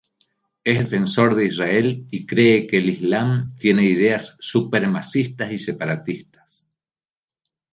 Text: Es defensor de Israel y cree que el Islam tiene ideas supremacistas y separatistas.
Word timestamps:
Es 0.63 0.79
defensor 0.79 1.35
de 1.35 1.45
Israel 1.45 2.07
y 2.09 2.25
cree 2.25 2.65
que 2.65 2.77
el 2.77 2.89
Islam 2.89 3.53
tiene 3.59 3.83
ideas 3.83 4.35
supremacistas 4.39 5.51
y 5.51 5.59
separatistas. 5.59 6.67